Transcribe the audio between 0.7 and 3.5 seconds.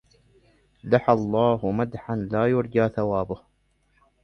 لحى الله مدحاً لا يرجى ثوابه